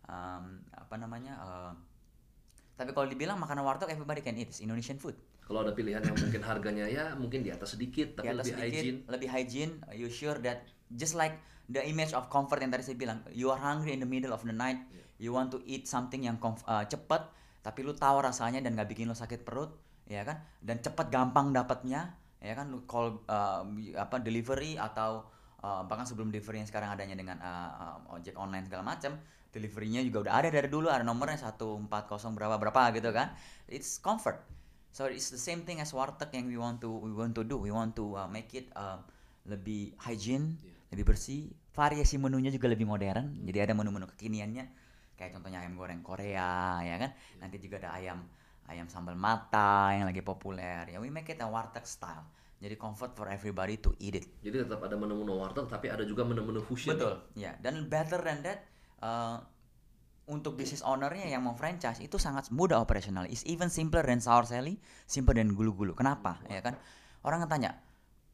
[0.07, 1.35] Um, apa namanya?
[1.39, 1.71] ah,
[2.77, 5.17] tapi kalau dibilang makanan warteg everybody can eat, it's Indonesian food.
[5.43, 8.59] Kalau ada pilihan yang mungkin harganya ya mungkin di atas sedikit tapi di atas lebih
[8.59, 8.97] sedikit, hygiene.
[9.07, 9.73] lebih hygiene.
[9.95, 13.59] You sure that just like the image of comfort yang tadi saya bilang, you are
[13.59, 14.79] hungry in the middle of the night,
[15.19, 17.21] you want to eat something yang uh, cepet,
[17.63, 19.75] tapi lu tahu rasanya dan nggak bikin lu sakit perut,
[20.07, 20.39] ya kan?
[20.63, 22.71] Dan cepet gampang dapatnya, ya kan?
[22.87, 23.67] Call uh,
[23.99, 25.27] apa delivery atau
[25.59, 29.19] uh, bahkan sebelum delivery yang sekarang adanya dengan uh, uh, ojek online segala macam,
[29.57, 31.89] deliverynya juga udah ada dari dulu, ada nomornya 140
[32.37, 33.33] berapa berapa gitu kan?
[33.65, 34.45] It's comfort.
[34.93, 37.57] So it's the same thing as warteg yang we want to we want to do.
[37.57, 39.01] We want to uh, make it uh,
[39.49, 40.61] lebih hygiene,
[40.93, 41.49] lebih bersih.
[41.73, 43.41] Variasi menunya juga lebih modern.
[43.45, 44.65] Jadi ada menu-menu kekiniannya.
[45.17, 47.11] Kayak contohnya ayam goreng Korea, ya kan?
[47.41, 48.21] Nanti juga ada ayam
[48.69, 50.89] ayam sambal mata yang lagi populer.
[50.89, 52.25] Ya we make it a warteg style.
[52.57, 56.25] jadi comfort for everybody to eat it Jadi tetap ada menu-menu warteg tapi ada juga
[56.25, 56.97] menu-menu fusion.
[56.97, 58.65] betul ya dan better than that
[59.01, 59.37] uh,
[60.27, 63.23] untuk bisnis ownernya yang mau franchise itu sangat mudah operasional.
[63.31, 64.75] Is even simpler than sour sally
[65.07, 65.95] simpler than gulu-gulu.
[65.95, 66.43] Kenapa?
[66.51, 66.75] Ya kan?
[67.23, 67.71] Orang kan tanya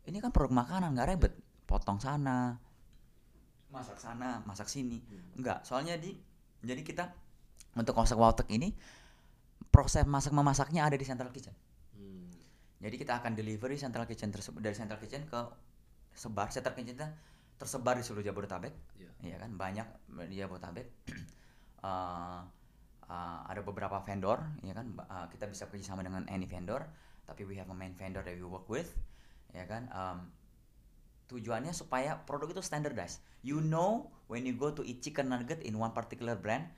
[0.09, 1.33] ini kan produk makanan nggak ribet.
[1.63, 2.59] Potong sana
[3.73, 5.01] masak sana masak sini.
[5.37, 6.13] Enggak soalnya di
[6.61, 7.09] jadi kita
[7.73, 8.73] untuk konsep warteg ini
[9.73, 11.53] proses masak memasaknya ada di central kitchen.
[11.97, 12.29] Hmm.
[12.77, 15.39] jadi kita akan delivery central kitchen tersebut dari central kitchen ke
[16.13, 16.53] sebar.
[16.53, 17.09] Central kitchen kita
[17.57, 18.92] tersebar di seluruh Jabodetabek
[19.23, 19.33] Iya.
[19.33, 19.87] Iya kan banyak
[20.27, 20.87] di Jabodetabek.
[21.83, 22.41] Eh,
[23.11, 26.79] eh, ada beberapa vendor, ya kan eh, kita bisa kerja sama dengan any vendor,
[27.27, 28.95] tapi we have a main vendor that we work with,
[29.51, 29.91] ya kan.
[29.91, 30.31] Em,
[31.27, 33.19] tujuannya supaya produk itu standardized.
[33.43, 36.71] You know when you go to eat chicken nugget in one particular brand,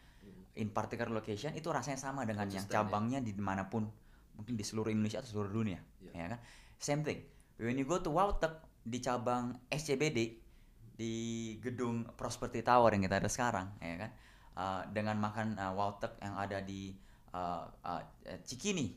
[0.57, 2.81] in particular location itu rasanya sama dengan yang ya.
[2.81, 3.85] cabangnya di mana pun,
[4.33, 6.17] mungkin di seluruh Indonesia atau seluruh dunia, Iya.
[6.17, 6.39] ya kan.
[6.81, 7.21] Same thing.
[7.61, 10.41] When you go to Warteg di cabang SCBD
[10.95, 11.13] di
[11.59, 14.11] gedung Prosperity Tower yang kita ada sekarang, ya kan.
[14.55, 16.95] Uh, dengan makan uh, warteg yang ada di
[17.35, 18.01] uh, uh,
[18.47, 18.87] Cikini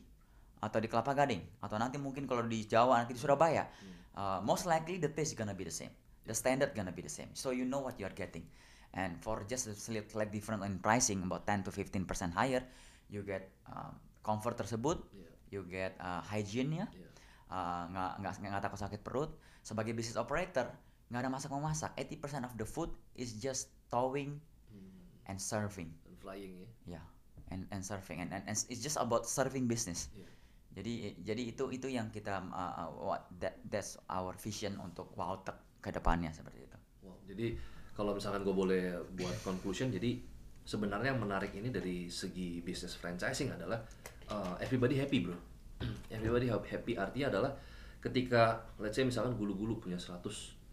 [0.63, 3.67] atau di Kelapa Gading atau nanti mungkin kalau di Jawa nanti di Surabaya,
[4.15, 5.91] uh, most likely the taste is gonna be the same,
[6.23, 7.27] the standard gonna be the same.
[7.35, 8.47] So you know what you are getting,
[8.95, 12.63] and for just a slight different in pricing about 10 to 15 percent higher,
[13.11, 15.31] you get um, comfort tersebut, Iya.
[15.51, 17.09] you get uh, hygiene-nya, Iya.
[17.51, 19.31] uh, nggak nggak nggak takut sakit perut.
[19.59, 20.71] Sebagai business operator
[21.09, 21.91] nggak ada masak memasak.
[21.97, 24.37] 80% of the food is just towing
[24.69, 25.33] Hmm.
[25.33, 25.89] and serving.
[26.05, 26.69] Dan flying ya.
[26.97, 27.03] Ya,
[27.49, 30.13] and and serving and, and, and it's just about serving business.
[30.13, 30.29] Iya.
[30.77, 30.93] Jadi
[31.25, 35.89] jadi itu itu yang kita uh, uh, what that that's our vision untuk Warteg ke
[35.89, 36.77] depannya seperti itu.
[37.01, 37.17] Wow.
[37.25, 37.57] Jadi
[37.97, 40.21] kalau misalkan gue boleh buat conclusion, jadi
[40.63, 43.81] sebenarnya yang menarik ini dari segi bisnis franchising adalah
[44.29, 45.33] uh, everybody happy bro.
[46.15, 47.51] everybody hap- happy artinya adalah
[47.99, 49.97] ketika let's say misalkan gulu-gulu punya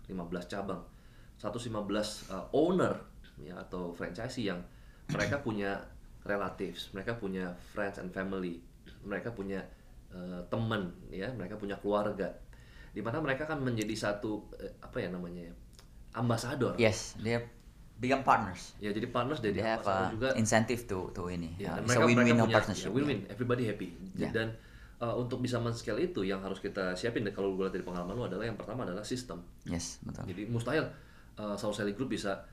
[0.09, 0.83] 115 cabang,
[1.39, 2.95] 115 uh, owner
[3.37, 4.63] ya atau franchisee yang
[5.13, 5.77] mereka punya
[6.27, 8.59] relatives, mereka punya friends and family,
[9.07, 9.63] mereka punya
[10.11, 12.33] uh, teman ya, mereka punya keluarga.
[12.91, 15.55] Di mana mereka kan menjadi satu eh, apa ya namanya ya?
[16.17, 16.81] ambasador.
[16.81, 17.37] Yes, they
[18.01, 18.73] become partners.
[18.81, 20.33] Ya jadi partners They have a juga.
[20.33, 21.53] incentive to to ini.
[21.61, 22.89] Ya, Uh, dan it's a mereka, win-win mereka no punya partnership.
[22.89, 23.89] ya, win-win, everybody happy.
[24.17, 24.33] Ya.
[24.33, 24.49] Dan
[25.01, 28.25] uh, untuk bisa men-scale itu yang harus kita siapin kalau gue lihat dari pengalaman lu
[28.25, 29.45] adalah yang pertama adalah sistem.
[29.69, 30.25] Yes, betul.
[30.33, 30.85] Jadi mustahil
[31.37, 32.45] uh, Saur Sally Group bisa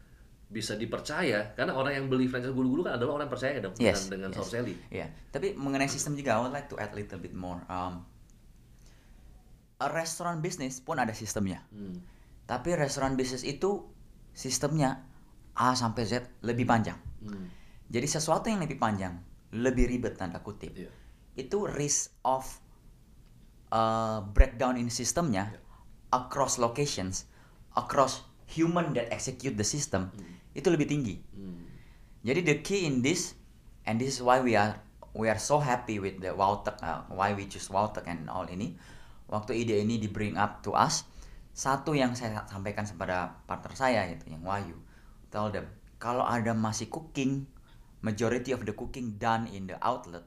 [0.54, 4.06] bisa dipercaya karena orang yang beli franchise gulu-gulu kan adalah orang yang percaya dong Yes,
[4.06, 4.38] dengan dengan yes.
[4.38, 4.76] Saur Sally.
[4.94, 7.64] Iya, tapi mengenai sistem juga, I would like to add a little bit more.
[7.66, 8.06] Um,
[9.82, 11.66] a restaurant business pun ada sistemnya.
[11.74, 11.98] Hmm.
[12.44, 13.88] Tapi restoran bisnis itu
[14.36, 15.04] sistemnya
[15.58, 17.00] A sampai Z lebih panjang.
[17.24, 17.50] Hmm.
[17.90, 19.18] Jadi sesuatu yang lebih panjang,
[19.54, 20.74] lebih ribet tanda kutip.
[20.76, 20.92] Iya.
[21.34, 22.46] Itu risk of
[23.74, 25.60] uh, breakdown in sistemnya Iya.
[26.13, 27.26] across locations,
[27.74, 30.13] across human that execute the system
[30.54, 31.17] itu lebih tinggi.
[31.34, 31.65] Hmm.
[32.22, 33.34] Jadi the key in this,
[33.89, 34.78] and this is why we are
[35.17, 38.78] we are so happy with the Wowtek, uh, why we choose Wowtek and all ini.
[39.28, 41.10] Waktu ide ini di bring up to us,
[41.58, 44.78] satu yang saya sampaikan kepada partner saya itu yang Wahyu,
[45.34, 45.65] tell them
[45.98, 47.50] kalau ada masih cooking,
[48.06, 50.22] majority of the cooking done in the outlet,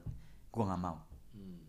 [0.57, 0.97] gua nggak mau,
[1.37, 1.61] Hmm.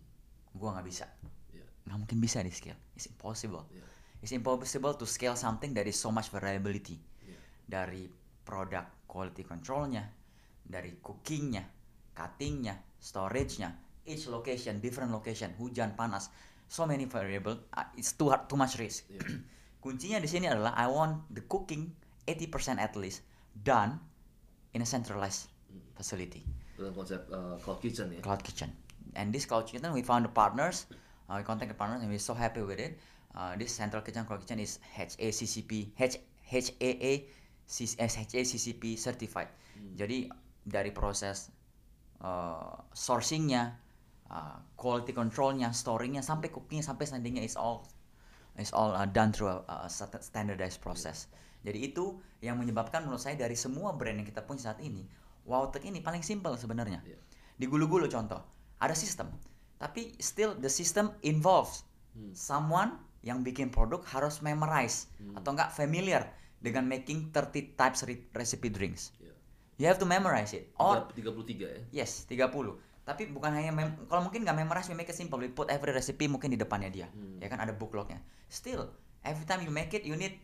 [0.57, 1.05] gua nggak bisa,
[1.53, 1.65] Iya.
[1.85, 3.69] nggak mungkin bisa di scale, it's impossible.
[3.69, 3.85] Iya.
[4.19, 7.39] It's impossible to scale something that is so much variability Iya.
[7.69, 8.09] dari
[8.43, 10.09] produk quality controlnya,
[10.65, 11.63] dari cookingnya,
[12.17, 13.71] cuttingnya, storage-nya,
[14.09, 16.33] each location, different location, hujan, panas,
[16.67, 19.05] so many variable, uh, it's too hard, too much risk.
[19.13, 19.21] Iya.
[19.85, 21.95] Kuncinya di sini adalah I want the cooking
[22.27, 23.23] 80% at least
[23.55, 23.97] done
[24.75, 25.49] in a centralized
[25.95, 26.43] facility,
[26.79, 28.23] Dengan konsep uh, cloud kitchen ya.
[28.23, 28.71] cloud kitchen.
[29.19, 30.87] And this cloud kitchen, we found the partners,
[31.27, 32.95] uh, we contact the partners, and we're so happy with it.
[33.35, 37.13] Uh, this central kitchen cloud kitchen is HACCP, H HAA
[37.69, 39.51] HACCP certified.
[39.99, 40.31] Jadi
[40.65, 41.53] dari proses
[42.25, 43.77] uh, sourcingnya,
[44.33, 47.85] uh, quality controlnya, storingnya, sampai cookingnya, sampai sandingnya is all
[48.59, 51.31] is all uh, done through a, a sta- standardized process.
[51.63, 55.07] Jadi itu yang menyebabkan menurut saya dari semua brand yang kita punya saat ini,
[55.49, 57.01] Wowtek ini paling simple sebenarnya.
[57.03, 57.17] Iya.
[57.57, 58.39] Di gulu-gulu contoh,
[58.79, 59.33] ada sistem,
[59.81, 61.83] tapi still the system involves
[62.37, 66.23] someone yang bikin produk harus memorize atau enggak familiar
[66.59, 69.15] dengan making 30 types re- recipe drinks.
[69.19, 69.35] Iya.
[69.79, 70.75] You have to memorize it.
[70.77, 72.03] Or Tiga- 33 ya.
[72.03, 72.75] Yes, 30.
[73.07, 75.39] Tapi bukan hanya mem- kalau mungkin nggak memorize, we make it simple.
[75.39, 77.07] We put every recipe mungkin di depannya dia.
[77.39, 78.19] Ya kan ada book lognya.
[78.51, 78.91] Still,
[79.23, 80.35] every time you make it, you need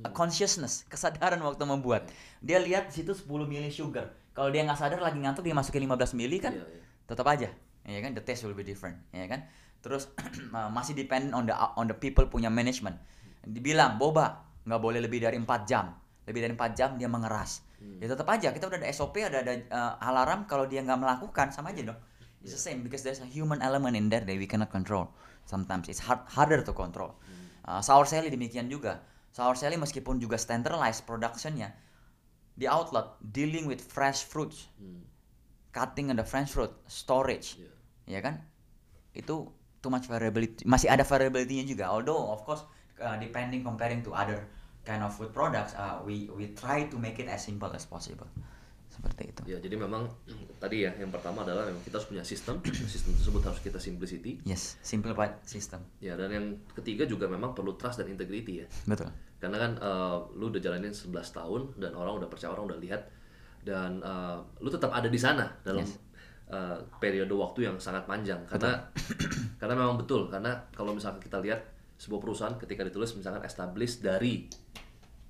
[0.00, 2.08] a consciousness, kesadaran waktu membuat.
[2.40, 4.14] Dia lihat di situ 10 mili sugar.
[4.30, 6.82] Kalau dia nggak sadar lagi ngantuk dia masukin 15 mili kan, Iya, iya.
[7.06, 7.48] tetap aja.
[7.84, 8.98] Ya kan, the taste will be different.
[9.10, 9.46] Ya kan.
[9.80, 10.12] terus
[10.76, 13.00] masih depend on the on the people punya management.
[13.40, 15.96] Dibilang boba nggak boleh lebih dari empat jam.
[16.28, 17.64] Lebih dari empat jam dia mengeras.
[17.96, 21.48] Ya tetap aja kita udah ada SOP ada ada uh, alarm kalau dia nggak melakukan
[21.48, 22.00] sama aja dong.
[22.44, 25.08] It's the same because there's a human element in there that we cannot control.
[25.48, 27.16] Sometimes it's hard, harder to control.
[27.64, 29.00] Uh, sour Sally demikian juga.
[29.32, 31.72] Sour Sally meskipun juga standardized productionnya
[32.54, 35.02] di outlet dealing with fresh fruits Hmm.
[35.70, 37.70] cutting the French fruit, storage, Iya.
[38.10, 38.42] ya kan?
[39.14, 40.66] Itu too much variability.
[40.66, 41.84] Masih ada variability-nya juga.
[41.88, 42.66] Although of course
[42.98, 44.50] uh, depending comparing to other
[44.82, 48.26] kind of food products, uh, we we try to make it as simple as possible.
[48.90, 49.42] Seperti itu.
[49.46, 50.10] Ya, jadi memang
[50.62, 52.58] tadi ya yang pertama adalah memang kita harus punya sistem.
[52.92, 54.42] sistem tersebut harus kita simplicity.
[54.42, 55.86] Yes, simplified system.
[56.02, 58.68] Ya, dan yang ketiga juga memang perlu trust dan integrity ya.
[58.90, 59.14] Betul.
[59.40, 63.02] Karena kan eh, lu udah jalanin 11 tahun dan orang udah percaya, orang udah lihat
[63.60, 65.96] dan eh, lu tetap ada di sana dalam Yes.
[66.48, 68.44] eh, periode waktu yang sangat panjang.
[68.44, 68.76] Karena
[69.60, 71.64] karena memang betul karena kalau misalkan kita lihat
[71.96, 74.44] sebuah perusahaan ketika ditulis misalkan establish dari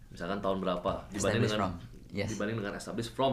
[0.09, 1.73] misalkan tahun berapa dibanding Established dengan from.
[2.11, 2.29] Yes.
[2.29, 3.33] dibanding dengan establish from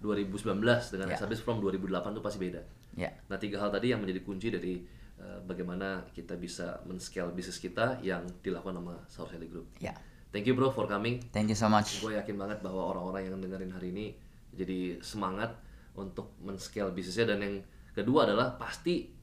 [0.00, 0.56] 2019
[0.90, 1.14] dengan Ya.
[1.14, 2.60] establish from 2008 itu pasti beda.
[2.94, 3.10] Ya.
[3.26, 4.80] Nah tiga hal tadi yang menjadi kunci dari
[5.14, 9.68] eh, bagaimana kita bisa men-scale bisnis kita yang dilakukan sama Saur Sally Group.
[9.80, 9.92] Ya.
[10.34, 11.22] Thank you bro for coming.
[11.30, 12.02] Thank you so much.
[12.02, 14.06] Gue yakin banget bahwa orang-orang yang dengerin hari ini
[14.50, 15.54] jadi semangat
[15.94, 17.56] untuk men-scale bisnisnya dan yang
[17.94, 19.14] kedua adalah pasti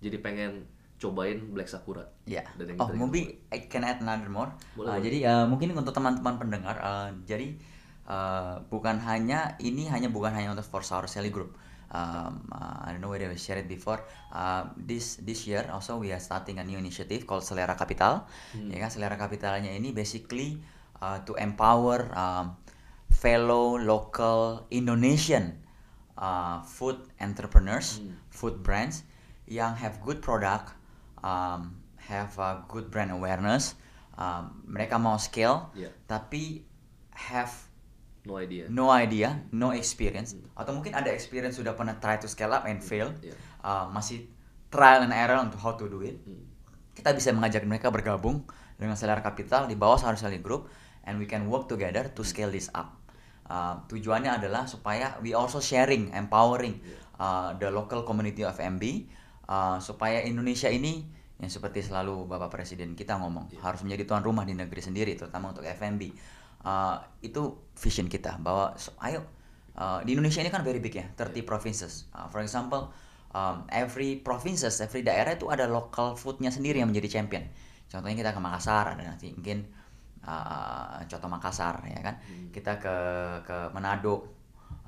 [0.00, 0.64] jadi pengen
[0.96, 2.08] cobain Black Sakura.
[2.24, 2.40] Ya.
[2.56, 4.48] Dan yang Oh, maybe I can add another more.
[4.72, 5.04] Boleh, Uh, boleh.
[5.04, 7.52] Jadi uh, mungkin untuk teman-teman pendengar, uh, jadi
[8.08, 11.52] uh, bukan hanya ini hanya bukan hanya untuk for Sour Sally Group.
[11.86, 14.02] Um, uh, I don't know whether we shared it before.
[14.34, 18.26] Uh, this this year also we are starting a new initiative called Selera Capital.
[18.50, 18.74] Hmm.
[18.74, 20.58] Ya kan, Selera Capitalnya ini basically
[20.98, 22.58] uh, to empower um,
[23.08, 25.62] fellow local Indonesian
[26.18, 28.18] uh, food entrepreneurs, Hmm.
[28.34, 29.06] food brands
[29.46, 30.74] yang have good product,
[31.22, 33.78] um, have a good brand awareness,
[34.18, 35.94] um, mereka mau scale, Iya.
[36.10, 36.66] tapi
[37.14, 37.54] have
[38.26, 38.66] No idea.
[38.66, 42.82] no idea, no experience, atau mungkin ada experience sudah pernah try to scale up and
[42.82, 43.38] fail, Iya.
[43.62, 44.26] uh, masih
[44.68, 46.18] trial and error untuk how to do it.
[46.26, 46.42] Hmm.
[46.90, 48.42] Kita bisa mengajak mereka bergabung
[48.76, 50.66] dengan Selera Capital di bawah Sahur Sally Group,
[51.06, 52.98] and we can work together to scale this up.
[53.46, 56.82] Uh, tujuannya adalah supaya we also sharing, empowering
[57.22, 59.06] uh, the local community of MB,
[59.46, 64.42] uh, supaya Indonesia ini yang seperti selalu Bapak Presiden kita ngomong harus menjadi tuan rumah
[64.48, 66.02] di negeri sendiri, terutama untuk FMB.
[66.66, 69.22] Uh, itu vision kita bahwa so- ayo
[69.78, 72.10] uh, di Indonesia ini kan very big ya, 30 provinces.
[72.10, 72.90] Uh, for example,
[73.30, 77.44] um, every provinces, every daerah itu ada local foodnya sendiri yang menjadi champion.
[77.86, 79.62] Contohnya kita ke Makassar ada nanti mungkin
[80.26, 82.18] uh, contoh Makassar ya kan.
[82.50, 82.96] Kita ke
[83.46, 84.26] ke Manado,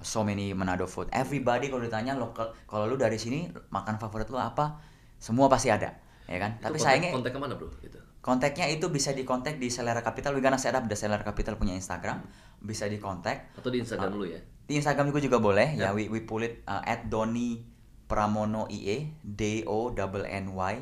[0.02, 1.06] so many Manado food.
[1.14, 4.82] Everybody kalau ditanya lokal, kalau lu dari sini makan favorit lu apa?
[5.18, 5.94] Semua pasti ada,
[6.26, 6.58] ya kan.
[6.58, 7.70] Itu Tapi kontak, sayangnya kontak ke mana bro?
[7.82, 7.98] Itu.
[8.28, 10.36] Kontaknya itu bisa dikontak di Selera Capital.
[10.36, 12.20] We gonna set up the Selera Capital punya Instagram,
[12.60, 13.56] bisa dikontak.
[13.56, 14.36] Atau di Instagram lu ya?
[14.68, 15.88] Di Instagram gue juga boleh Ya.
[15.88, 15.96] ya.
[15.96, 17.64] We we pull it uh, at Doni
[18.04, 20.74] Pramono IE D O double N Y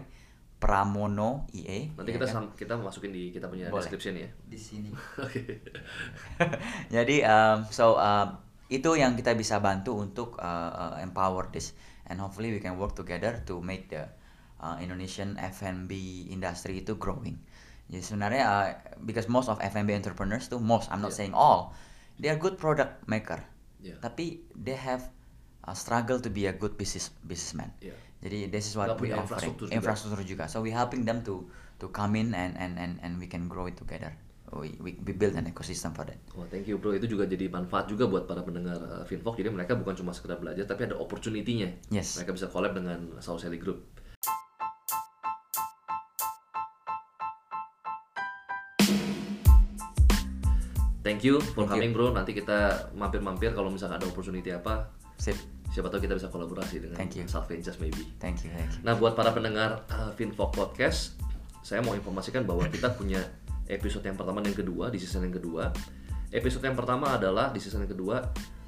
[0.56, 1.94] Pramono IE.
[1.94, 2.44] Nanti ya kita kan?
[2.56, 3.86] kita masukin di kita punya Boleh.
[3.86, 4.26] description ya.
[4.48, 4.90] di sini.
[5.24, 5.62] Oke.
[6.94, 11.76] Jadi um, so um, itu yang kita bisa bantu untuk uh, uh, empower this
[12.10, 14.08] and hopefully we can work together to make the
[14.58, 15.92] uh, Indonesian F&B
[16.28, 17.36] industry itu growing.
[17.86, 18.66] Jadi sebenarnya uh,
[19.06, 21.18] because most of F&B entrepreneurs tuh most I'm not Yeah.
[21.22, 21.70] saying all
[22.18, 23.38] they are good product maker.
[23.78, 24.00] Yeah.
[24.02, 25.06] Tapi they have
[25.62, 27.70] uh, struggle to be a good business businessman.
[27.78, 27.94] Yeah.
[28.24, 29.76] Jadi this is what Nggak we offering infrastruktur juga.
[29.76, 30.44] infrastruktur juga.
[30.50, 31.46] So we helping them to
[31.78, 34.10] to come in and and and and we can grow it together.
[34.50, 36.16] We we, we build an ecosystem for that.
[36.32, 36.94] Wah, thank you bro.
[36.94, 39.36] Itu juga jadi manfaat juga buat para pendengar uh, Finvox.
[39.38, 41.70] Jadi mereka bukan cuma sekedar belajar, tapi ada opportunity-nya.
[41.90, 42.14] Yes.
[42.18, 43.84] Mereka bisa collab dengan Saul Sally Group.
[51.06, 51.86] Thank you for Thank you.
[51.86, 52.10] coming bro.
[52.10, 54.90] Nanti kita mampir-mampir kalau misalnya ada opportunity apa.
[55.14, 55.38] Sip.
[55.70, 57.24] Siapa tahu kita bisa kolaborasi dengan Thank you.
[57.30, 58.10] South Ventures maybe.
[58.18, 58.82] Thank you, thank you.
[58.82, 61.14] Nah, buat para pendengar uh, Finvox Podcast,
[61.62, 63.22] saya mau informasikan bahwa kita punya
[63.70, 65.70] episode yang pertama dan yang kedua di season yang kedua.
[66.34, 68.18] Episode yang pertama adalah di season yang kedua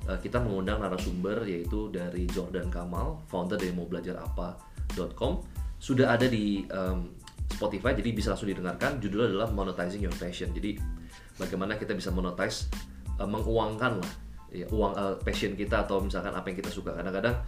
[0.07, 5.33] uh, kita mengundang narasumber yaitu dari Jordan Kamal, founder dari maubelajarapa.com.
[5.79, 7.19] Sudah ada di um,
[7.51, 9.03] Spotify, jadi bisa langsung didengarkan.
[9.03, 10.51] Judulnya adalah Monetizing Your Passion.
[10.53, 10.98] Jadi
[11.39, 12.68] bagaimana kita bisa monetize,
[13.16, 14.12] uh, menguangkan lah
[14.53, 16.93] ya, uang uh, passion kita atau misalkan apa yang kita suka.
[16.93, 17.39] Kadang-kadang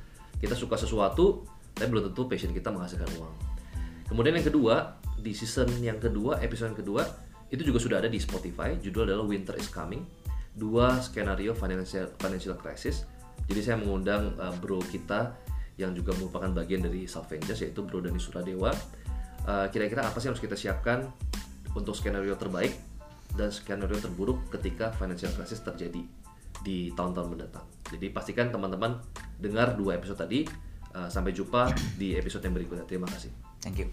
[0.40, 1.44] kita suka sesuatu,
[1.76, 3.34] tapi belum tentu passion kita menghasilkan uang.
[4.08, 7.02] Kemudian yang kedua, di season yang kedua, episode yang kedua,
[7.50, 8.78] itu juga sudah ada di Spotify.
[8.78, 10.02] Judul adalah Winter is Coming.
[10.50, 13.06] Dua skenario financial financial crisis.
[13.46, 15.34] Jadi saya mengundang uh, bro kita
[15.78, 18.70] yang juga merupakan bagian dari Salvengers yaitu Bro Dani Suradewa.
[19.48, 21.08] Uh, kira-kira apa sih yang harus kita siapkan
[21.72, 22.76] untuk skenario terbaik
[23.38, 26.02] dan skenario terburuk ketika financial crisis terjadi
[26.60, 27.66] di tahun-tahun mendatang.
[27.88, 29.00] Jadi pastikan teman-teman
[29.40, 30.44] dengar dua episode tadi.
[30.90, 32.82] Eh, sampai jumpa di episode yang berikutnya.
[32.82, 33.30] Terima kasih.
[33.62, 33.88] Thank you.